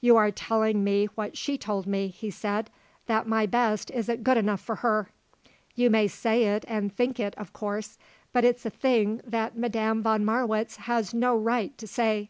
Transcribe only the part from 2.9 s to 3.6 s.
"that my